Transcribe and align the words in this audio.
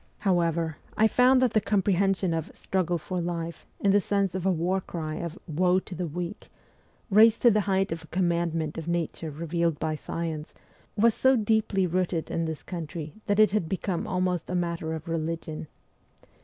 However, 0.17 0.77
I 0.97 1.05
found 1.07 1.43
that 1.43 1.53
the 1.53 1.61
compre 1.61 1.93
hension 1.95 2.35
of' 2.35 2.49
struggle 2.57 2.97
for 2.97 3.21
life' 3.21 3.67
in 3.85 3.91
the 3.91 4.01
sense 4.01 4.33
of 4.33 4.47
a 4.47 4.51
war 4.51 4.81
cry 4.81 5.17
of 5.17 5.37
'Woe 5.47 5.77
to 5.81 5.93
the 5.93 6.07
weak,' 6.07 6.49
raised 7.11 7.43
to 7.43 7.51
the 7.51 7.59
height 7.69 7.91
of 7.91 8.03
a 8.03 8.07
commandment 8.07 8.79
of 8.79 8.87
nature 8.87 9.29
revealed 9.29 9.77
by 9.77 9.93
science, 9.93 10.55
was 10.95 11.13
so 11.13 11.35
deeply 11.35 11.83
inrooted 11.87 12.31
in 12.31 12.45
this 12.45 12.63
country 12.63 13.13
that 13.27 13.39
it 13.39 13.51
had 13.51 13.69
become 13.69 14.05
318 14.05 14.05
MEMOIRS 14.05 14.09
OF 14.09 14.09
A 14.09 14.17
REVOLUTIONIST 14.17 14.27
almost 14.27 14.49
a 14.49 14.55
matter 14.55 14.93
of 14.95 15.07
religion. 15.07 15.67